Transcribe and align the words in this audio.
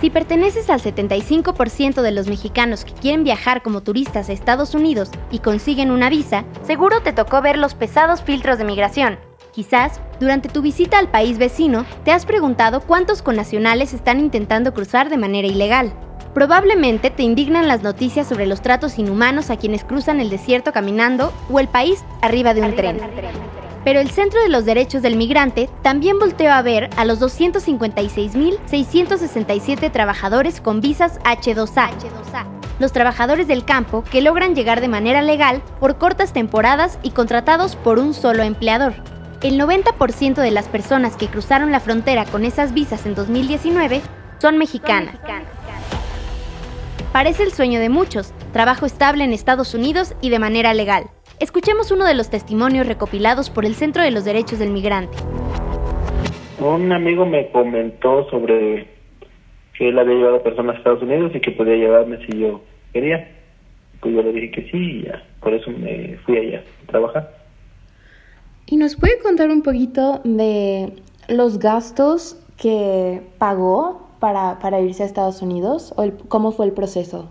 Si 0.00 0.10
perteneces 0.10 0.70
al 0.70 0.80
75% 0.80 2.02
de 2.02 2.12
los 2.12 2.28
mexicanos 2.28 2.84
que 2.84 2.92
quieren 2.92 3.24
viajar 3.24 3.62
como 3.62 3.80
turistas 3.80 4.28
a 4.28 4.32
Estados 4.32 4.74
Unidos 4.74 5.10
y 5.32 5.40
consiguen 5.40 5.90
una 5.90 6.08
visa, 6.08 6.44
seguro 6.62 7.02
te 7.02 7.12
tocó 7.12 7.42
ver 7.42 7.58
los 7.58 7.74
pesados 7.74 8.22
filtros 8.22 8.58
de 8.58 8.64
migración. 8.64 9.18
Quizás, 9.52 10.00
durante 10.20 10.48
tu 10.48 10.62
visita 10.62 11.00
al 11.00 11.10
país 11.10 11.36
vecino, 11.38 11.84
te 12.04 12.12
has 12.12 12.26
preguntado 12.26 12.80
cuántos 12.80 13.22
connacionales 13.22 13.92
están 13.92 14.20
intentando 14.20 14.72
cruzar 14.72 15.10
de 15.10 15.16
manera 15.16 15.48
ilegal. 15.48 15.92
Probablemente 16.32 17.10
te 17.10 17.24
indignan 17.24 17.66
las 17.66 17.82
noticias 17.82 18.28
sobre 18.28 18.46
los 18.46 18.62
tratos 18.62 19.00
inhumanos 19.00 19.50
a 19.50 19.56
quienes 19.56 19.82
cruzan 19.82 20.20
el 20.20 20.30
desierto 20.30 20.72
caminando 20.72 21.32
o 21.50 21.58
el 21.58 21.66
país 21.66 22.04
arriba 22.22 22.54
de 22.54 22.62
un 22.62 22.76
tren. 22.76 23.00
Pero 23.88 24.00
el 24.00 24.10
Centro 24.10 24.42
de 24.42 24.50
los 24.50 24.66
Derechos 24.66 25.00
del 25.00 25.16
Migrante 25.16 25.70
también 25.80 26.18
volteó 26.18 26.52
a 26.52 26.60
ver 26.60 26.90
a 26.98 27.06
los 27.06 27.22
256.667 27.22 29.90
trabajadores 29.90 30.60
con 30.60 30.82
visas 30.82 31.18
H2A, 31.20 31.88
los 32.80 32.92
trabajadores 32.92 33.48
del 33.48 33.64
campo 33.64 34.04
que 34.04 34.20
logran 34.20 34.54
llegar 34.54 34.82
de 34.82 34.88
manera 34.88 35.22
legal 35.22 35.62
por 35.80 35.96
cortas 35.96 36.34
temporadas 36.34 36.98
y 37.02 37.12
contratados 37.12 37.76
por 37.76 37.98
un 37.98 38.12
solo 38.12 38.42
empleador. 38.42 38.92
El 39.40 39.58
90% 39.58 40.34
de 40.34 40.50
las 40.50 40.68
personas 40.68 41.16
que 41.16 41.28
cruzaron 41.28 41.72
la 41.72 41.80
frontera 41.80 42.26
con 42.26 42.44
esas 42.44 42.74
visas 42.74 43.06
en 43.06 43.14
2019 43.14 44.02
son 44.38 44.58
mexicanas. 44.58 45.14
Parece 47.10 47.42
el 47.42 47.54
sueño 47.54 47.80
de 47.80 47.88
muchos, 47.88 48.34
trabajo 48.52 48.84
estable 48.84 49.24
en 49.24 49.32
Estados 49.32 49.72
Unidos 49.72 50.12
y 50.20 50.28
de 50.28 50.40
manera 50.40 50.74
legal. 50.74 51.08
Escuchemos 51.40 51.92
uno 51.92 52.04
de 52.04 52.14
los 52.14 52.30
testimonios 52.30 52.88
recopilados 52.88 53.48
por 53.48 53.64
el 53.64 53.76
Centro 53.76 54.02
de 54.02 54.10
los 54.10 54.24
Derechos 54.24 54.58
del 54.58 54.70
Migrante. 54.70 55.16
Un 56.58 56.90
amigo 56.90 57.24
me 57.24 57.48
comentó 57.52 58.28
sobre 58.28 58.88
que 59.74 59.88
él 59.88 59.98
había 60.00 60.16
llevado 60.16 60.36
a 60.38 60.42
personas 60.42 60.74
a 60.74 60.78
Estados 60.78 61.02
Unidos 61.02 61.30
y 61.36 61.40
que 61.40 61.52
podía 61.52 61.76
llevarme 61.76 62.18
si 62.26 62.40
yo 62.40 62.60
quería. 62.92 63.30
Pues 64.00 64.16
yo 64.16 64.22
le 64.22 64.32
dije 64.32 64.50
que 64.50 64.62
sí 64.62 64.78
y 64.78 65.02
ya, 65.04 65.22
por 65.40 65.54
eso 65.54 65.70
me 65.70 66.18
fui 66.26 66.38
allá 66.38 66.58
a 66.58 66.90
trabajar. 66.90 67.38
¿Y 68.66 68.76
nos 68.76 68.96
puede 68.96 69.20
contar 69.20 69.48
un 69.50 69.62
poquito 69.62 70.20
de 70.24 70.92
los 71.28 71.60
gastos 71.60 72.36
que 72.56 73.22
pagó 73.38 74.08
para, 74.18 74.58
para 74.58 74.80
irse 74.80 75.04
a 75.04 75.06
Estados 75.06 75.40
Unidos 75.40 75.94
o 75.96 76.10
cómo 76.26 76.50
fue 76.50 76.66
el 76.66 76.72
proceso? 76.72 77.30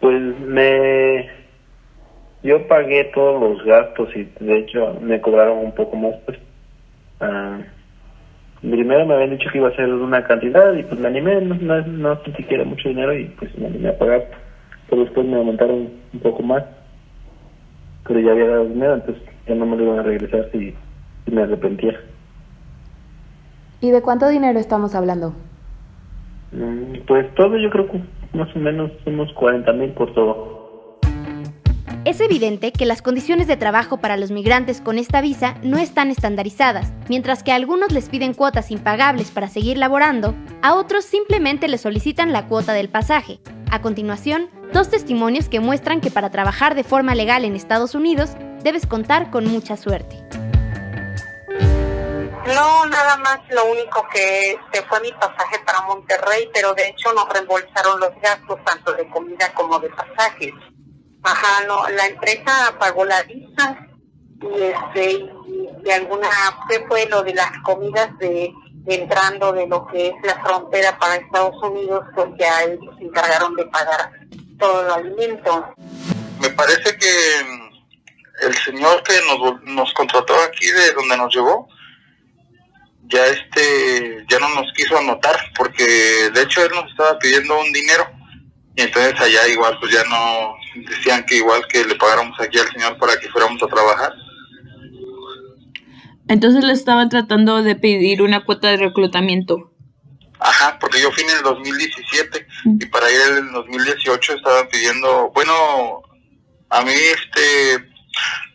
Pues 0.00 0.20
me 0.40 1.41
yo 2.42 2.66
pagué 2.66 3.04
todos 3.14 3.40
los 3.40 3.64
gastos 3.64 4.08
y 4.16 4.24
de 4.40 4.58
hecho 4.58 4.98
me 5.00 5.20
cobraron 5.20 5.58
un 5.58 5.74
poco 5.74 5.96
más 5.96 6.14
pues. 6.26 6.38
Uh, 7.20 7.62
primero 8.60 9.06
me 9.06 9.14
habían 9.14 9.30
dicho 9.30 9.48
que 9.50 9.58
iba 9.58 9.68
a 9.68 9.76
ser 9.76 9.88
una 9.92 10.24
cantidad 10.24 10.72
y 10.74 10.82
pues 10.82 10.98
me 10.98 11.08
animé 11.08 11.40
no, 11.40 11.54
no, 11.54 11.82
no 11.82 12.22
siquiera 12.36 12.64
mucho 12.64 12.88
dinero 12.88 13.16
y 13.16 13.26
pues 13.26 13.56
me 13.58 13.66
animé 13.66 13.90
a 13.90 13.98
pagar. 13.98 14.28
Pero 14.88 15.02
después 15.02 15.26
me 15.26 15.36
aumentaron 15.36 15.88
un 16.12 16.20
poco 16.20 16.42
más. 16.42 16.64
Pero 18.06 18.20
ya 18.20 18.32
había 18.32 18.48
dado 18.48 18.64
dinero 18.66 18.94
entonces 18.94 19.22
ya 19.46 19.54
no 19.54 19.66
me 19.66 19.76
lo 19.76 19.84
iban 19.84 19.98
a 20.00 20.02
regresar 20.02 20.48
si, 20.52 20.74
si 21.24 21.30
me 21.30 21.42
arrepentía. 21.42 22.00
¿Y 23.80 23.90
de 23.90 24.02
cuánto 24.02 24.28
dinero 24.28 24.58
estamos 24.58 24.94
hablando? 24.94 25.32
Mm, 26.52 27.04
pues 27.06 27.32
todo 27.34 27.56
yo 27.56 27.70
creo 27.70 27.88
que 27.88 28.00
más 28.36 28.54
o 28.54 28.58
menos 28.58 28.90
unos 29.06 29.32
40 29.32 29.72
mil 29.72 29.90
por 29.90 30.12
todo 30.12 30.51
es 32.04 32.20
evidente 32.20 32.72
que 32.72 32.84
las 32.84 33.00
condiciones 33.00 33.46
de 33.46 33.56
trabajo 33.56 33.98
para 33.98 34.16
los 34.16 34.30
migrantes 34.30 34.80
con 34.80 34.98
esta 34.98 35.20
visa 35.20 35.54
no 35.62 35.78
están 35.78 36.10
estandarizadas, 36.10 36.88
mientras 37.08 37.42
que 37.42 37.52
a 37.52 37.54
algunos 37.54 37.92
les 37.92 38.08
piden 38.08 38.34
cuotas 38.34 38.70
impagables 38.70 39.30
para 39.30 39.48
seguir 39.48 39.78
laborando, 39.78 40.34
a 40.62 40.74
otros 40.74 41.04
simplemente 41.04 41.68
les 41.68 41.80
solicitan 41.80 42.32
la 42.32 42.48
cuota 42.48 42.72
del 42.72 42.88
pasaje. 42.88 43.38
A 43.70 43.80
continuación, 43.80 44.50
dos 44.72 44.90
testimonios 44.90 45.48
que 45.48 45.60
muestran 45.60 46.00
que 46.00 46.10
para 46.10 46.30
trabajar 46.30 46.74
de 46.74 46.84
forma 46.84 47.14
legal 47.14 47.44
en 47.44 47.54
Estados 47.54 47.94
Unidos 47.94 48.30
debes 48.62 48.86
contar 48.86 49.30
con 49.30 49.46
mucha 49.46 49.76
suerte. 49.76 50.16
No, 52.46 52.86
nada 52.86 53.16
más 53.18 53.38
lo 53.50 53.66
único 53.66 54.04
que 54.12 54.58
se 54.72 54.82
fue 54.82 55.00
mi 55.00 55.12
pasaje 55.12 55.60
para 55.64 55.82
Monterrey, 55.82 56.50
pero 56.52 56.74
de 56.74 56.88
hecho 56.88 57.12
nos 57.12 57.28
reembolsaron 57.28 58.00
los 58.00 58.10
gastos 58.20 58.58
tanto 58.64 58.92
de 58.94 59.08
comida 59.08 59.52
como 59.54 59.78
de 59.78 59.88
pasajes. 59.90 60.52
Ajá, 61.22 61.64
no, 61.66 61.88
la 61.90 62.06
empresa 62.06 62.76
pagó 62.78 63.04
la 63.04 63.22
visa 63.22 63.88
y 64.40 64.62
este 64.62 65.30
de 65.82 65.92
alguna 65.92 66.28
qué 66.68 66.84
fue 66.88 67.06
lo 67.06 67.22
de 67.22 67.34
las 67.34 67.50
comidas 67.62 68.16
de, 68.18 68.52
entrando 68.86 69.52
de 69.52 69.66
lo 69.66 69.86
que 69.86 70.08
es 70.08 70.14
la 70.24 70.40
frontera 70.42 70.98
para 70.98 71.16
Estados 71.16 71.62
Unidos, 71.62 72.04
pues 72.14 72.28
ya 72.38 72.62
ellos 72.64 72.96
se 72.98 73.04
encargaron 73.04 73.54
de 73.56 73.66
pagar 73.66 74.10
todo 74.58 74.84
el 74.84 74.90
alimento. 74.90 75.74
Me 76.40 76.50
parece 76.50 76.96
que 76.96 77.44
mm, 77.44 78.46
el 78.46 78.56
señor 78.58 79.02
que 79.04 79.14
nos, 79.26 79.62
nos 79.62 79.92
contrató 79.94 80.34
aquí 80.40 80.66
de 80.70 80.92
donde 80.92 81.16
nos 81.16 81.34
llevó 81.34 81.68
ya 83.04 83.24
este 83.26 84.24
ya 84.28 84.38
no 84.38 84.48
nos 84.54 84.72
quiso 84.72 84.96
anotar 84.96 85.36
porque 85.56 85.84
de 86.32 86.42
hecho 86.42 86.64
él 86.64 86.70
nos 86.74 86.90
estaba 86.90 87.18
pidiendo 87.18 87.58
un 87.60 87.72
dinero 87.72 88.06
y 88.74 88.82
entonces 88.82 89.20
allá 89.20 89.46
igual 89.48 89.76
pues 89.80 89.92
ya 89.92 90.02
no 90.04 90.56
decían 90.74 91.24
que 91.26 91.36
igual 91.36 91.66
que 91.68 91.84
le 91.84 91.94
pagáramos 91.96 92.38
aquí 92.40 92.58
al 92.58 92.68
señor 92.68 92.96
para 92.98 93.16
que 93.18 93.28
fuéramos 93.28 93.62
a 93.62 93.66
trabajar. 93.66 94.12
Entonces 96.28 96.64
le 96.64 96.72
estaban 96.72 97.08
tratando 97.08 97.62
de 97.62 97.76
pedir 97.76 98.22
una 98.22 98.44
cuota 98.44 98.68
de 98.68 98.76
reclutamiento. 98.78 99.72
Ajá, 100.38 100.78
porque 100.80 101.00
yo 101.00 101.12
fui 101.12 101.22
en 101.24 101.36
el 101.36 101.42
2017 101.42 102.46
y 102.80 102.86
para 102.86 103.10
ir 103.10 103.20
en 103.28 103.46
el 103.46 103.52
2018 103.52 104.34
estaban 104.34 104.68
pidiendo, 104.68 105.30
bueno, 105.34 106.02
a 106.70 106.82
mí 106.82 106.92
este, 106.92 107.78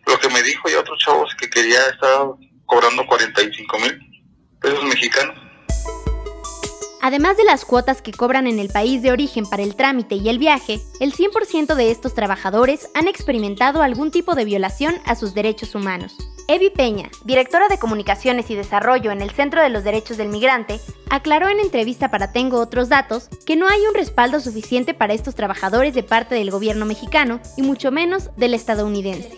lo 0.06 0.19
que 0.19 0.29
me 0.29 0.44
dijo 0.44 0.69
y 0.69 0.73
otros 0.73 1.00
chavos 1.00 1.33
que 1.35 1.50
quería 1.50 1.79
estaba 1.88 2.33
cobrando 2.66 3.06
45 3.06 3.79
mil 3.79 4.00
pesos 4.59 4.83
mexicanos. 4.83 5.47
Además 7.02 7.38
de 7.38 7.44
las 7.44 7.63
cuotas 7.63 8.02
que 8.02 8.12
cobran 8.12 8.47
en 8.47 8.59
el 8.59 8.69
país 8.69 9.02
de 9.02 9.12
origen 9.12 9.46
para 9.46 9.63
el 9.63 9.75
trámite 9.75 10.16
y 10.16 10.30
el 10.30 10.40
viaje, 10.40 10.81
el 11.00 11.13
100% 11.13 11.75
de 11.75 11.91
estos 11.91 12.16
trabajadores 12.16 12.90
han 12.96 13.08
experimentado 13.08 13.81
algún 13.81 14.09
tipo 14.09 14.34
de 14.34 14.46
violación 14.46 14.96
a 15.06 15.16
sus 15.16 15.34
derechos 15.34 15.75
humanos. 15.75 16.16
Evi 16.47 16.69
Peña, 16.69 17.09
directora 17.24 17.68
de 17.68 17.78
Comunicaciones 17.78 18.50
y 18.50 18.56
Desarrollo 18.56 19.12
en 19.12 19.22
el 19.22 19.31
Centro 19.31 19.62
de 19.62 19.69
los 19.69 19.84
Derechos 19.84 20.18
del 20.18 20.30
Migrante, 20.30 20.80
aclaró 21.09 21.50
en 21.50 21.59
entrevista 21.59 22.09
para 22.09 22.31
Tengo 22.31 22.59
Otros 22.59 22.90
Datos 22.90 23.30
que 23.46 23.56
no 23.56 23.68
hay 23.68 23.81
un 23.88 23.94
respaldo 23.94 24.40
suficiente 24.40 24.94
para 24.94 25.13
estos 25.13 25.36
trabajadores 25.36 25.94
de 25.94 26.03
parte 26.03 26.36
del 26.36 26.50
gobierno 26.50 26.86
mexicano 26.86 27.40
y 27.57 27.62
mucho 27.62 27.91
menos 27.91 28.31
del 28.38 28.53
estadounidense. 28.53 29.38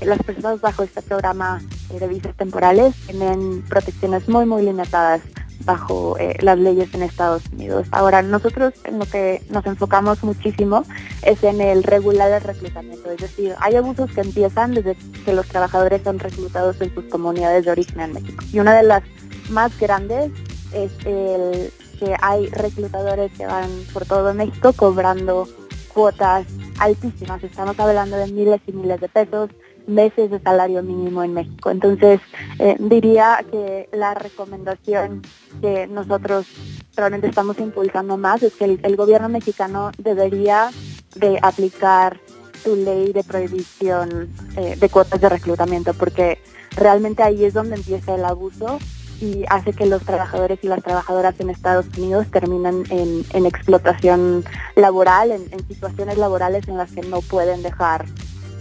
Las 0.00 0.22
personas 0.22 0.60
bajo 0.60 0.84
este 0.84 1.02
programa 1.02 1.60
de 1.90 2.08
visas 2.08 2.36
temporales 2.36 2.94
tienen 3.06 3.62
protecciones 3.62 4.28
muy 4.28 4.46
muy 4.46 4.62
limitadas 4.62 5.20
bajo 5.64 6.16
eh, 6.18 6.36
las 6.40 6.58
leyes 6.58 6.92
en 6.94 7.02
Estados 7.02 7.42
Unidos. 7.52 7.86
Ahora, 7.90 8.22
nosotros 8.22 8.74
en 8.84 8.98
lo 8.98 9.06
que 9.06 9.42
nos 9.50 9.66
enfocamos 9.66 10.22
muchísimo 10.22 10.84
es 11.22 11.42
en 11.42 11.60
el 11.60 11.82
regular 11.82 12.30
el 12.32 12.42
reclutamiento, 12.42 13.10
es 13.10 13.18
decir, 13.18 13.54
hay 13.60 13.76
abusos 13.76 14.10
que 14.12 14.20
empiezan 14.20 14.74
desde 14.74 14.96
que 15.24 15.32
los 15.32 15.46
trabajadores 15.48 16.02
son 16.02 16.18
reclutados 16.18 16.80
en 16.80 16.94
sus 16.94 17.04
comunidades 17.04 17.64
de 17.64 17.70
origen 17.70 18.00
en 18.00 18.12
México. 18.12 18.44
Y 18.52 18.60
una 18.60 18.76
de 18.76 18.82
las 18.84 19.02
más 19.50 19.78
grandes 19.78 20.30
es 20.72 20.92
el 21.04 21.72
que 21.98 22.14
hay 22.20 22.46
reclutadores 22.48 23.32
que 23.32 23.46
van 23.46 23.70
por 23.92 24.04
todo 24.06 24.32
México 24.34 24.72
cobrando 24.72 25.48
cuotas 25.92 26.46
altísimas, 26.78 27.42
estamos 27.42 27.78
hablando 27.80 28.16
de 28.16 28.30
miles 28.30 28.60
y 28.66 28.72
miles 28.72 29.00
de 29.00 29.08
pesos, 29.08 29.50
meses 29.88 30.30
de 30.30 30.38
salario 30.40 30.82
mínimo 30.82 31.22
en 31.22 31.34
México. 31.34 31.70
Entonces, 31.70 32.20
eh, 32.58 32.76
diría 32.78 33.44
que 33.50 33.88
la 33.92 34.14
recomendación 34.14 35.22
que 35.60 35.86
nosotros 35.86 36.46
realmente 36.94 37.28
estamos 37.28 37.58
impulsando 37.58 38.16
más 38.16 38.42
es 38.42 38.54
que 38.54 38.64
el, 38.64 38.96
gobierno 38.96 39.28
mexicano 39.28 39.90
debería 39.98 40.70
de 41.16 41.38
aplicar 41.42 42.20
su 42.62 42.76
ley 42.76 43.12
de 43.12 43.24
prohibición 43.24 44.28
eh, 44.56 44.76
de 44.76 44.88
cuotas 44.88 45.20
de 45.20 45.28
reclutamiento, 45.28 45.94
porque 45.94 46.38
realmente 46.76 47.22
ahí 47.22 47.44
es 47.44 47.54
donde 47.54 47.76
empieza 47.76 48.14
el 48.14 48.24
abuso 48.24 48.78
y 49.20 49.44
hace 49.48 49.72
que 49.72 49.86
los 49.86 50.02
trabajadores 50.02 50.58
y 50.62 50.68
las 50.68 50.82
trabajadoras 50.82 51.38
en 51.40 51.50
Estados 51.50 51.86
Unidos 51.96 52.26
terminen 52.30 52.84
en, 52.90 53.46
explotación 53.46 54.44
laboral, 54.76 55.32
en, 55.32 55.66
situaciones 55.66 56.18
laborales 56.18 56.68
en 56.68 56.76
las 56.76 56.92
que 56.92 57.02
no 57.02 57.20
pueden 57.20 57.62
dejar 57.62 58.06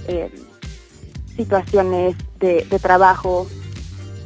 eh, 0.07 0.31
situaciones 1.37 2.17
de, 2.39 2.65
trabajo 2.81 3.45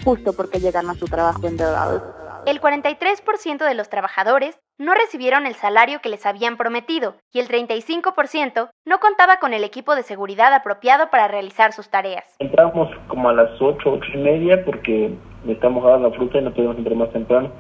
justo 0.03 0.33
porque 0.33 0.59
llegan 0.59 0.89
a 0.89 0.95
su 0.95 1.05
trabajo 1.05 1.45
endeudados. 1.47 2.01
El 2.47 2.59
43% 2.59 3.67
de 3.67 3.75
los 3.75 3.89
trabajadores 3.89 4.59
no 4.79 4.95
recibieron 4.95 5.45
el 5.45 5.53
salario 5.53 5.99
que 6.01 6.09
les 6.09 6.25
habían 6.25 6.57
prometido 6.57 7.15
y 7.31 7.39
el 7.39 7.47
35% 7.47 8.71
no 8.85 8.99
contaba 8.99 9.37
con 9.37 9.53
el 9.53 9.63
equipo 9.63 9.95
de 9.95 10.01
seguridad 10.01 10.51
apropiado 10.53 11.11
para 11.11 11.27
realizar 11.27 11.71
sus 11.71 11.89
tareas. 11.89 12.25
Entramos 12.39 12.89
como 13.07 13.29
a 13.29 13.33
las 13.33 13.61
8, 13.61 13.77
8 13.85 14.05
y 14.15 14.17
media 14.17 14.65
porque 14.65 15.13
estamos 15.47 15.83
dando 15.83 16.09
la 16.09 16.15
fruta 16.15 16.39
y 16.39 16.41
no 16.41 16.51
podemos 16.51 16.77
entrar 16.77 16.95
más 16.95 17.11
temprano. 17.11 17.51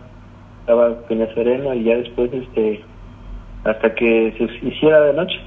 estaba 0.61 0.95
en 1.09 1.21
el 1.21 1.35
sereno 1.35 1.75
y 1.75 1.83
ya 1.83 1.97
después, 1.97 2.33
este, 2.33 2.83
hasta 3.65 3.93
que 3.93 4.33
se 4.37 4.67
hiciera 4.67 5.01
de 5.01 5.13
noche, 5.13 5.39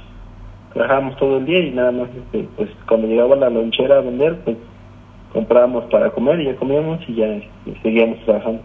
trabajábamos 0.74 1.16
todo 1.16 1.38
el 1.38 1.46
día 1.46 1.60
y 1.60 1.70
nada 1.70 1.92
más, 1.92 2.08
este, 2.10 2.46
pues 2.56 2.68
cuando 2.86 3.06
llegaba 3.06 3.36
la 3.36 3.48
lonchera 3.48 3.98
a 3.98 4.00
vender, 4.02 4.38
pues 4.44 4.56
comprábamos 5.32 5.84
para 5.84 6.10
comer 6.10 6.40
y 6.40 6.46
ya 6.46 6.56
comíamos 6.56 7.00
y 7.08 7.14
ya 7.14 7.26
este, 7.26 7.80
seguíamos 7.82 8.18
trabajando 8.24 8.62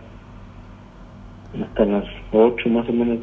hasta 1.64 1.86
las 1.86 2.06
8 2.32 2.70
más 2.70 2.90
o 2.90 2.94
menos. 2.94 3.20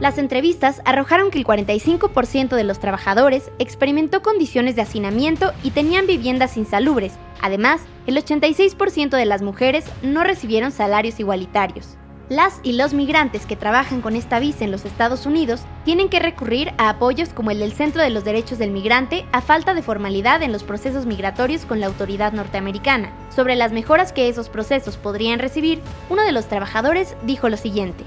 Las 0.00 0.16
entrevistas 0.16 0.80
arrojaron 0.86 1.30
que 1.30 1.38
el 1.38 1.44
45% 1.44 2.56
de 2.56 2.64
los 2.64 2.80
trabajadores 2.80 3.52
experimentó 3.58 4.22
condiciones 4.22 4.74
de 4.74 4.82
hacinamiento 4.82 5.52
y 5.62 5.72
tenían 5.72 6.06
viviendas 6.06 6.56
insalubres. 6.56 7.18
Además, 7.42 7.86
el 8.06 8.16
86% 8.16 9.10
de 9.10 9.26
las 9.26 9.42
mujeres 9.42 9.92
no 10.02 10.24
recibieron 10.24 10.70
salarios 10.72 11.20
igualitarios. 11.20 11.98
Las 12.30 12.60
y 12.62 12.74
los 12.74 12.94
migrantes 12.94 13.44
que 13.44 13.56
trabajan 13.56 14.00
con 14.00 14.16
esta 14.16 14.38
visa 14.38 14.64
en 14.64 14.70
los 14.70 14.86
Estados 14.86 15.26
Unidos 15.26 15.60
tienen 15.84 16.08
que 16.08 16.20
recurrir 16.20 16.72
a 16.78 16.88
apoyos 16.88 17.30
como 17.30 17.50
el 17.50 17.58
del 17.58 17.74
Centro 17.74 18.00
de 18.00 18.08
los 18.08 18.24
Derechos 18.24 18.56
del 18.56 18.70
Migrante 18.70 19.26
a 19.32 19.42
falta 19.42 19.74
de 19.74 19.82
formalidad 19.82 20.42
en 20.42 20.52
los 20.52 20.62
procesos 20.62 21.04
migratorios 21.04 21.66
con 21.66 21.80
la 21.80 21.88
autoridad 21.88 22.32
norteamericana. 22.32 23.12
Sobre 23.34 23.56
las 23.56 23.72
mejoras 23.72 24.12
que 24.12 24.28
esos 24.28 24.48
procesos 24.48 24.96
podrían 24.96 25.40
recibir, 25.40 25.82
uno 26.08 26.22
de 26.22 26.32
los 26.32 26.48
trabajadores 26.48 27.14
dijo 27.24 27.50
lo 27.50 27.58
siguiente 27.58 28.04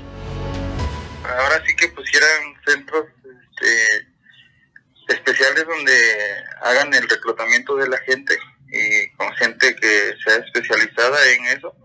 ahora 1.30 1.62
sí 1.66 1.76
que 1.76 1.88
pusieran 1.90 2.56
centros 2.66 3.06
este, 3.52 4.08
especiales 5.08 5.66
donde 5.66 5.94
hagan 6.62 6.94
el 6.94 7.08
reclutamiento 7.10 7.76
de 7.76 7.90
la 7.90 7.98
gente 8.00 8.38
y 8.72 9.10
con 9.16 9.32
gente 9.36 9.76
que 9.76 10.14
sea 10.24 10.38
especializada 10.38 11.32
en 11.32 11.46
eso 11.58 11.76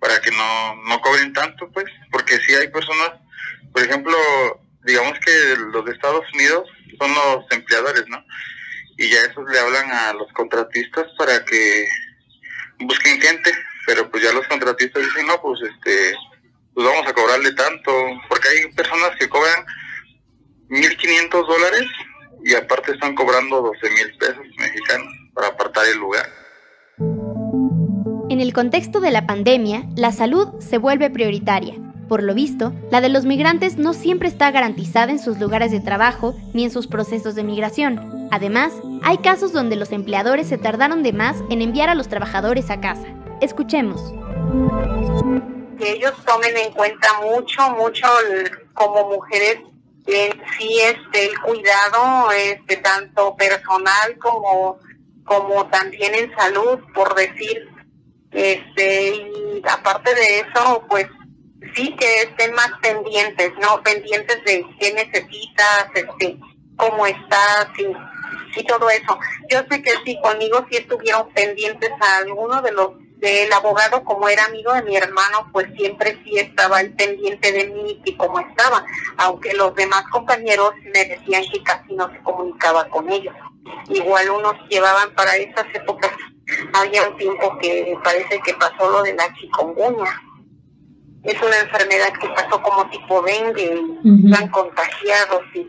para 0.00 0.20
que 0.20 0.30
no, 0.30 0.76
no 0.88 1.00
cobren 1.00 1.32
tanto 1.32 1.70
pues 1.72 1.86
porque 2.10 2.38
si 2.38 2.54
hay 2.54 2.68
personas 2.68 3.12
por 3.72 3.82
ejemplo 3.82 4.16
digamos 4.84 5.18
que 5.20 5.56
los 5.72 5.88
Estados 5.88 6.24
Unidos 6.34 6.68
son 6.98 7.14
los 7.14 7.44
empleadores 7.50 8.04
no 8.08 8.22
y 8.98 9.10
ya 9.10 9.20
esos 9.22 9.48
le 9.50 9.58
hablan 9.58 9.90
a 9.90 10.12
los 10.14 10.32
contratistas 10.32 11.06
para 11.18 11.44
que 11.44 11.86
busquen 12.80 13.20
gente 13.20 13.52
pero 13.86 14.10
pues 14.10 14.22
ya 14.22 14.32
los 14.32 14.46
contratistas 14.46 15.02
dicen 15.02 15.26
no 15.26 15.40
pues 15.40 15.60
este 15.62 16.14
pues 16.76 16.86
vamos 16.86 17.06
a 17.08 17.14
cobrarle 17.14 17.54
tanto, 17.54 17.90
porque 18.28 18.48
hay 18.50 18.70
personas 18.74 19.16
que 19.18 19.30
cobran 19.30 19.64
1.500 20.68 21.30
dólares 21.46 21.86
y 22.44 22.54
aparte 22.54 22.92
están 22.92 23.14
cobrando 23.14 23.62
12 23.62 23.90
mil 23.94 24.18
pesos 24.18 24.44
mexicanos 24.58 25.08
para 25.32 25.48
apartar 25.48 25.86
el 25.86 25.96
lugar. 25.96 26.30
En 28.36 28.42
el 28.42 28.52
contexto 28.52 29.00
de 29.00 29.10
la 29.10 29.26
pandemia, 29.26 29.84
la 29.96 30.12
salud 30.12 30.60
se 30.60 30.76
vuelve 30.76 31.08
prioritaria. 31.08 31.72
Por 32.06 32.22
lo 32.22 32.34
visto, 32.34 32.74
la 32.90 33.00
de 33.00 33.08
los 33.08 33.24
migrantes 33.24 33.78
no 33.78 33.94
siempre 33.94 34.28
está 34.28 34.50
garantizada 34.50 35.10
en 35.10 35.18
sus 35.18 35.40
lugares 35.40 35.70
de 35.70 35.80
trabajo 35.80 36.36
ni 36.52 36.64
en 36.64 36.70
sus 36.70 36.86
procesos 36.86 37.34
de 37.34 37.44
migración. 37.44 38.28
Además, 38.30 38.74
hay 39.02 39.16
casos 39.16 39.54
donde 39.54 39.76
los 39.76 39.90
empleadores 39.90 40.48
se 40.48 40.58
tardaron 40.58 41.02
de 41.02 41.14
más 41.14 41.38
en 41.48 41.62
enviar 41.62 41.88
a 41.88 41.94
los 41.94 42.08
trabajadores 42.08 42.68
a 42.68 42.78
casa. 42.78 43.06
Escuchemos 43.40 44.12
que 45.78 45.92
ellos 45.92 46.12
tomen 46.26 46.58
en 46.58 46.74
cuenta 46.74 47.08
mucho, 47.22 47.70
mucho 47.70 48.06
como 48.74 49.14
mujeres 49.14 49.60
en 50.08 50.32
sí 50.58 50.78
este 50.80 51.30
el 51.30 51.40
cuidado 51.40 52.30
este 52.32 52.76
tanto 52.76 53.34
personal 53.34 54.18
como 54.20 54.78
como 55.24 55.66
también 55.68 56.14
en 56.14 56.36
salud 56.36 56.78
por 56.94 57.14
decir 57.14 57.75
este 58.32 59.14
y 59.14 59.62
aparte 59.68 60.14
de 60.14 60.40
eso 60.40 60.84
pues 60.88 61.06
sí 61.74 61.94
que 61.96 62.22
estén 62.22 62.52
más 62.54 62.70
pendientes 62.82 63.52
no 63.60 63.82
pendientes 63.82 64.44
de 64.44 64.64
qué 64.78 64.92
necesitas 64.92 65.88
este 65.94 66.38
cómo 66.76 67.06
estás 67.06 67.68
y, 67.78 68.60
y 68.60 68.64
todo 68.64 68.90
eso 68.90 69.18
yo 69.50 69.60
sé 69.70 69.82
que 69.82 69.92
sí 70.04 70.18
conmigo 70.22 70.66
sí 70.70 70.78
estuvieron 70.78 71.28
pendientes 71.32 71.90
a 72.00 72.18
alguno 72.18 72.60
de 72.62 72.72
los 72.72 72.90
del 73.18 73.52
abogado, 73.52 74.04
como 74.04 74.28
era 74.28 74.44
amigo 74.44 74.72
de 74.74 74.82
mi 74.82 74.96
hermano, 74.96 75.48
pues 75.52 75.66
siempre 75.76 76.20
sí 76.24 76.38
estaba 76.38 76.78
al 76.78 76.90
pendiente 76.92 77.50
de 77.50 77.68
mí 77.68 78.00
y 78.04 78.16
cómo 78.16 78.38
estaba, 78.40 78.84
aunque 79.16 79.54
los 79.54 79.74
demás 79.74 80.04
compañeros 80.10 80.72
me 80.92 81.04
decían 81.04 81.44
que 81.50 81.62
casi 81.62 81.94
no 81.94 82.10
se 82.10 82.18
comunicaba 82.22 82.88
con 82.88 83.10
ellos. 83.10 83.34
Igual 83.88 84.30
unos 84.30 84.54
llevaban 84.68 85.14
para 85.14 85.36
esas 85.36 85.66
épocas, 85.74 86.12
había 86.72 87.08
un 87.08 87.16
tiempo 87.16 87.58
que 87.58 87.96
parece 88.02 88.40
que 88.44 88.54
pasó 88.54 88.90
lo 88.90 89.02
de 89.02 89.14
la 89.14 89.32
chikungunya. 89.34 90.22
Es 91.24 91.40
una 91.42 91.58
enfermedad 91.58 92.12
que 92.20 92.28
pasó 92.28 92.62
como 92.62 92.88
tipo 92.88 93.22
dengue, 93.22 93.82
y 94.04 94.26
están 94.26 94.48
contagiados 94.48 95.42
y, 95.54 95.66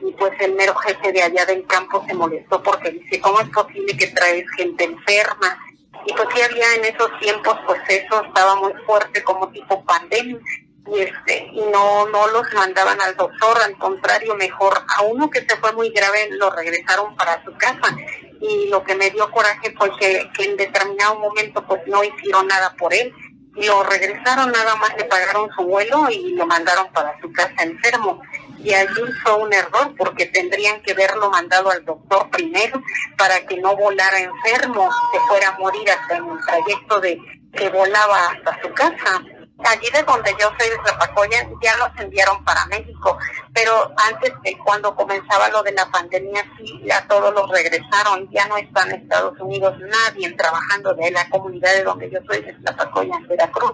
y 0.00 0.12
pues 0.18 0.32
el 0.40 0.54
mero 0.54 0.74
jefe 0.74 1.12
de 1.12 1.22
allá 1.22 1.46
del 1.46 1.64
campo 1.66 2.04
se 2.08 2.14
molestó 2.14 2.60
porque 2.62 2.90
dice, 2.90 3.20
¿cómo 3.20 3.40
es 3.40 3.48
posible 3.50 3.96
que 3.96 4.08
traes 4.08 4.44
gente 4.56 4.84
enferma? 4.84 5.58
y 6.06 6.12
pues 6.12 6.28
sí 6.34 6.40
había 6.40 6.74
en 6.74 6.84
esos 6.84 7.10
tiempos 7.18 7.58
pues 7.66 7.80
eso 7.88 8.24
estaba 8.24 8.56
muy 8.56 8.72
fuerte 8.86 9.22
como 9.24 9.48
tipo 9.48 9.84
pandemia 9.84 10.38
y 10.86 11.00
este 11.00 11.48
y 11.52 11.60
no 11.72 12.06
no 12.08 12.28
los 12.28 12.52
mandaban 12.54 13.00
al 13.00 13.16
doctor 13.16 13.58
al 13.62 13.76
contrario 13.78 14.34
mejor 14.34 14.84
a 14.96 15.02
uno 15.02 15.28
que 15.30 15.40
se 15.40 15.56
fue 15.56 15.72
muy 15.72 15.90
grave 15.90 16.28
lo 16.32 16.50
regresaron 16.50 17.16
para 17.16 17.42
su 17.44 17.52
casa. 17.56 17.96
Y 18.40 18.68
lo 18.68 18.84
que 18.84 18.94
me 18.94 19.10
dio 19.10 19.30
coraje 19.30 19.74
fue 19.76 19.90
que, 19.98 20.30
en 20.38 20.56
determinado 20.56 21.18
momento 21.18 21.64
pues 21.66 21.80
no 21.86 22.04
hicieron 22.04 22.46
nada 22.46 22.74
por 22.78 22.92
él. 22.92 23.12
Lo 23.54 23.82
regresaron 23.82 24.52
nada 24.52 24.76
más 24.76 24.94
le 24.98 25.04
pagaron 25.04 25.48
su 25.56 25.64
vuelo 25.64 26.10
y 26.10 26.34
lo 26.34 26.46
mandaron 26.46 26.92
para 26.92 27.18
su 27.20 27.32
casa 27.32 27.62
enfermo. 27.62 28.20
Y 28.58 28.74
allí 28.74 29.02
fue 29.22 29.34
un 29.36 29.52
error 29.52 29.94
porque 29.96 30.26
tendrían 30.26 30.82
que 30.82 30.92
haberlo 30.92 31.30
mandado 31.30 31.70
al 31.70 31.84
doctor 31.84 32.28
primero 32.30 32.82
para 33.16 33.46
que 33.46 33.56
no 33.56 33.74
volara 33.76 34.18
enfermo, 34.18 34.90
se 35.12 35.20
fuera 35.20 35.48
a 35.48 35.58
morir 35.58 35.90
hasta 35.90 36.16
en 36.16 36.28
el 36.28 36.38
trayecto 36.44 37.00
de 37.00 37.18
que 37.54 37.70
volaba 37.70 38.26
hasta 38.28 38.60
su 38.60 38.72
casa. 38.74 39.22
Allí 39.64 39.88
de 39.90 40.02
donde 40.02 40.34
yo 40.38 40.50
soy 40.58 40.68
de 40.68 40.76
Zapacoya 40.84 41.48
ya 41.62 41.76
los 41.78 41.88
enviaron 41.98 42.44
para 42.44 42.66
México, 42.66 43.18
pero 43.54 43.90
antes 43.96 44.32
de 44.42 44.56
cuando 44.58 44.94
comenzaba 44.94 45.48
lo 45.48 45.62
de 45.62 45.72
la 45.72 45.90
pandemia 45.90 46.44
sí, 46.58 46.82
ya 46.84 47.06
todos 47.08 47.32
los 47.32 47.48
regresaron, 47.50 48.28
ya 48.30 48.46
no 48.48 48.58
están 48.58 48.90
en 48.90 49.02
Estados 49.02 49.38
Unidos 49.40 49.74
nadie 49.78 50.30
trabajando 50.32 50.92
de 50.94 51.10
la 51.10 51.28
comunidad 51.30 51.72
de 51.72 51.84
donde 51.84 52.10
yo 52.10 52.18
soy 52.26 52.42
de 52.42 52.54
Zapacoya, 52.62 53.16
en 53.16 53.28
Veracruz. 53.28 53.72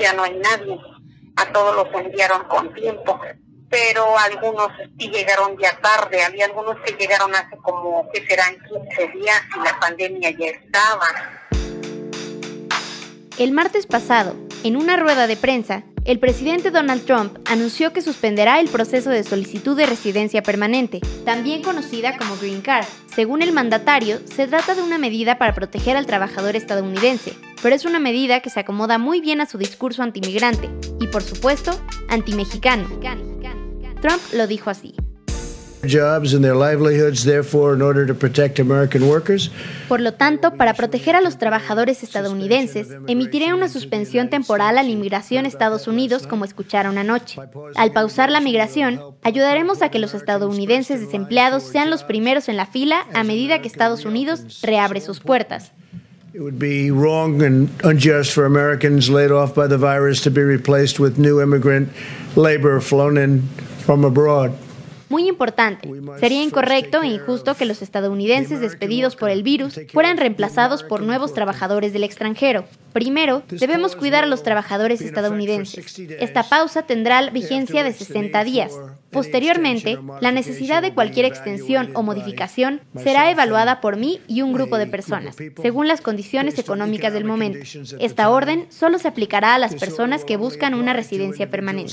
Ya 0.00 0.12
no 0.14 0.24
hay 0.24 0.36
nadie, 0.38 0.80
a 1.36 1.52
todos 1.52 1.76
los 1.76 2.04
enviaron 2.04 2.44
con 2.44 2.74
tiempo. 2.74 3.20
Pero 3.70 4.18
algunos 4.18 4.68
sí 4.98 5.08
llegaron 5.08 5.56
ya 5.58 5.78
tarde, 5.80 6.24
había 6.24 6.46
algunos 6.46 6.76
que 6.80 6.94
llegaron 6.94 7.34
hace 7.34 7.56
como, 7.58 8.08
que 8.12 8.26
serán 8.26 8.56
15 8.68 9.08
días 9.12 9.42
y 9.56 9.60
la 9.60 9.78
pandemia 9.78 10.30
ya 10.30 10.46
estaba. 10.46 11.06
El 13.38 13.52
martes 13.52 13.86
pasado, 13.86 14.34
en 14.64 14.76
una 14.76 14.96
rueda 14.96 15.26
de 15.26 15.36
prensa, 15.36 15.84
el 16.04 16.18
presidente 16.18 16.70
Donald 16.70 17.04
Trump 17.04 17.38
anunció 17.44 17.92
que 17.92 18.02
suspenderá 18.02 18.60
el 18.60 18.68
proceso 18.68 19.10
de 19.10 19.22
solicitud 19.22 19.76
de 19.76 19.86
residencia 19.86 20.42
permanente, 20.42 21.00
también 21.24 21.62
conocida 21.62 22.16
como 22.16 22.36
Green 22.36 22.60
Card. 22.60 22.86
Según 23.14 23.42
el 23.42 23.52
mandatario, 23.52 24.18
se 24.24 24.46
trata 24.46 24.74
de 24.74 24.82
una 24.82 24.98
medida 24.98 25.38
para 25.38 25.54
proteger 25.54 25.96
al 25.96 26.06
trabajador 26.06 26.56
estadounidense, 26.56 27.34
pero 27.62 27.74
es 27.74 27.84
una 27.84 27.98
medida 27.98 28.40
que 28.40 28.50
se 28.50 28.60
acomoda 28.60 28.98
muy 28.98 29.20
bien 29.20 29.40
a 29.40 29.46
su 29.46 29.58
discurso 29.58 30.02
antimigrante 30.02 30.70
y, 31.00 31.06
por 31.08 31.22
supuesto, 31.22 31.78
antimexicano. 32.08 32.88
Trump 34.00 34.22
lo 34.32 34.46
dijo 34.46 34.70
así. 34.70 34.94
Por 39.88 40.00
lo 40.00 40.14
tanto, 40.14 40.54
para 40.54 40.74
proteger 40.74 41.14
a 41.14 41.20
los 41.20 41.38
trabajadores 41.38 42.02
estadounidenses, 42.02 42.88
emitiré 43.06 43.54
una 43.54 43.68
suspensión 43.68 44.28
temporal 44.28 44.76
a 44.76 44.82
la 44.82 44.88
inmigración 44.88 45.44
a 45.44 45.48
Estados 45.48 45.86
Unidos, 45.86 46.26
como 46.26 46.44
escucharon 46.44 46.98
anoche. 46.98 47.40
Al 47.76 47.92
pausar 47.92 48.30
la 48.30 48.40
migración, 48.40 49.00
ayudaremos 49.22 49.80
a 49.82 49.90
que 49.90 50.00
los 50.00 50.14
estadounidenses 50.14 51.00
desempleados 51.00 51.62
sean 51.62 51.90
los 51.90 52.02
primeros 52.02 52.48
en 52.48 52.56
la 52.56 52.66
fila 52.66 53.06
a 53.14 53.22
medida 53.22 53.62
que 53.62 53.68
Estados 53.68 54.04
Unidos 54.04 54.60
reabre 54.62 55.00
sus 55.00 55.20
puertas. 55.20 55.72
It 56.34 56.42
would 56.42 56.58
be 56.58 56.90
wrong 56.90 57.42
and 57.42 57.70
unjust 57.84 58.32
for 58.32 58.44
Americans 58.44 59.08
laid 59.08 59.30
off 59.30 59.54
by 59.54 59.66
the 59.66 59.78
virus 59.78 60.20
to 60.22 60.30
be 60.30 60.42
replaced 60.42 61.00
with 61.00 61.18
new 61.18 61.40
immigrant 61.40 61.88
labor 62.36 62.80
flown 62.80 63.16
in 63.16 63.42
from 63.84 64.04
abroad. 64.04 64.52
Muy 65.08 65.26
importante, 65.26 65.88
sería 66.20 66.42
incorrecto 66.42 67.02
e 67.02 67.08
injusto 67.08 67.54
que 67.54 67.64
los 67.64 67.80
estadounidenses 67.80 68.60
despedidos 68.60 69.16
por 69.16 69.30
el 69.30 69.42
virus 69.42 69.80
fueran 69.92 70.18
reemplazados 70.18 70.82
por 70.82 71.02
nuevos 71.02 71.32
trabajadores 71.32 71.92
del 71.92 72.04
extranjero. 72.04 72.64
Primero, 72.98 73.44
debemos 73.48 73.94
cuidar 73.94 74.24
a 74.24 74.26
los 74.26 74.42
trabajadores 74.42 75.00
estadounidenses. 75.00 75.96
Esta 76.18 76.42
pausa 76.42 76.82
tendrá 76.82 77.30
vigencia 77.30 77.84
de 77.84 77.92
60 77.92 78.42
días. 78.42 78.72
Posteriormente, 79.12 80.00
la 80.20 80.32
necesidad 80.32 80.82
de 80.82 80.92
cualquier 80.92 81.24
extensión 81.24 81.92
o 81.94 82.02
modificación 82.02 82.80
será 83.00 83.30
evaluada 83.30 83.80
por 83.80 83.96
mí 83.96 84.20
y 84.26 84.42
un 84.42 84.52
grupo 84.52 84.78
de 84.78 84.88
personas, 84.88 85.36
según 85.62 85.86
las 85.86 86.00
condiciones 86.00 86.58
económicas 86.58 87.12
del 87.12 87.22
momento. 87.24 87.60
Esta 88.00 88.30
orden 88.30 88.66
solo 88.68 88.98
se 88.98 89.06
aplicará 89.06 89.54
a 89.54 89.60
las 89.60 89.76
personas 89.76 90.24
que 90.24 90.36
buscan 90.36 90.74
una 90.74 90.92
residencia 90.92 91.48
permanente. 91.48 91.92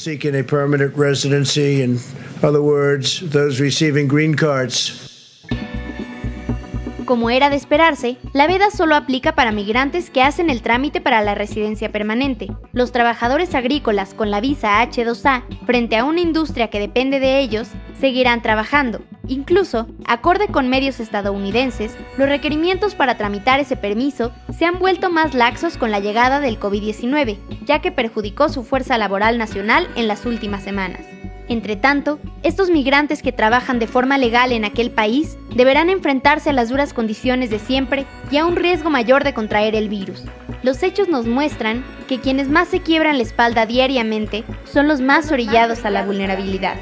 Como 7.06 7.30
era 7.30 7.52
de 7.52 7.56
esperarse, 7.56 8.18
la 8.34 8.48
veda 8.48 8.72
solo 8.72 8.96
aplica 8.96 9.36
para 9.36 9.52
migrantes 9.52 10.10
que 10.10 10.24
hacen 10.24 10.50
el 10.50 10.64
trámite 10.64 11.02
para 11.02 11.22
la 11.22 11.36
residencia 11.36 11.92
permanente. 11.92 12.48
Los 12.74 12.92
trabajadores 12.92 13.54
agrícolas 13.54 14.16
con 14.16 14.32
la 14.32 14.42
visa 14.42 14.82
H2A, 14.82 15.44
frente 15.68 15.98
a 15.98 16.04
una 16.04 16.22
industria 16.22 16.72
que 16.72 16.80
depende 16.80 17.20
de 17.20 17.40
ellos, 17.40 17.68
seguirán 18.00 18.42
trabajando. 18.42 19.02
Incluso, 19.28 19.88
acorde 20.08 20.48
con 20.48 20.68
medios 20.68 21.00
estadounidenses, 21.00 21.96
los 22.18 22.28
requerimientos 22.28 22.96
para 22.96 23.18
tramitar 23.18 23.60
ese 23.60 23.76
permiso 23.76 24.32
se 24.58 24.66
han 24.66 24.80
vuelto 24.80 25.12
más 25.12 25.36
laxos 25.36 25.78
con 25.78 25.92
la 25.92 26.00
llegada 26.00 26.40
del 26.40 26.60
COVID-19, 26.60 27.38
ya 27.66 27.82
que 27.82 27.92
perjudicó 27.92 28.50
su 28.50 28.64
fuerza 28.64 28.98
laboral 28.98 29.38
nacional 29.38 29.88
en 29.96 30.08
las 30.08 30.26
últimas 30.26 30.64
semanas. 30.64 31.15
Entre 31.48 31.76
tanto, 31.76 32.20
estos 32.42 32.70
migrantes 32.70 33.22
que 33.22 33.32
trabajan 33.32 33.78
de 33.78 33.88
forma 33.88 34.18
legal 34.18 34.52
en 34.52 34.66
aquel 34.66 34.90
país 34.90 35.38
deberán 35.54 35.90
enfrentarse 35.90 36.50
a 36.50 36.54
las 36.54 36.70
duras 36.70 36.94
condiciones 36.94 37.50
de 37.50 37.60
siempre 37.60 38.06
y 38.32 38.38
a 38.38 38.46
un 38.46 38.56
riesgo 38.56 38.90
mayor 38.90 39.24
de 39.24 39.34
contraer 39.34 39.76
el 39.76 39.88
virus. 39.88 40.24
Los 40.64 40.82
hechos 40.82 41.08
nos 41.08 41.28
muestran 41.28 41.86
que 42.08 42.20
quienes 42.20 42.50
más 42.50 42.68
se 42.68 42.80
quiebran 42.82 43.18
la 43.18 43.24
espalda 43.24 43.68
diariamente 43.68 44.44
son 44.66 44.88
los 44.88 45.02
más 45.02 45.32
orillados 45.32 45.86
a 45.86 45.92
la 45.92 46.04
vulnerabilidad. 46.04 46.78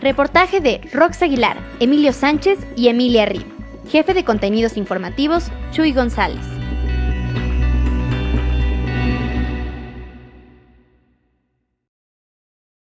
Reportaje 0.00 0.60
de 0.60 0.80
Rox 0.92 1.22
Aguilar, 1.22 1.58
Emilio 1.78 2.12
Sánchez 2.12 2.58
y 2.74 2.88
Emilia 2.88 3.26
Rib. 3.26 3.44
Jefe 3.90 4.14
de 4.14 4.24
contenidos 4.24 4.76
informativos, 4.76 5.50
Chuy 5.72 5.92
González. 5.92 6.59